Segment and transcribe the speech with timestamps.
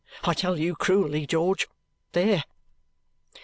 [0.23, 1.67] I tell you, cruelly, George.
[2.13, 2.43] There!"